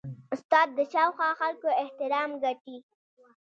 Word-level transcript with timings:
استاد 0.33 0.67
د 0.77 0.79
شاوخوا 0.93 1.29
خلکو 1.41 1.67
احترام 1.83 2.31
ګټي. 2.43 2.77